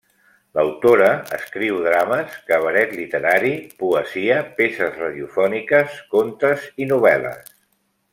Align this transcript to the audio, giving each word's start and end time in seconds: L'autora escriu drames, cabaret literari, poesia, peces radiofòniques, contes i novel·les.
L'autora 0.57 1.09
escriu 1.35 1.75
drames, 1.87 2.33
cabaret 2.51 2.95
literari, 2.99 3.51
poesia, 3.83 4.39
peces 4.61 4.97
radiofòniques, 5.03 6.01
contes 6.15 6.65
i 6.87 6.93
novel·les. 6.95 7.53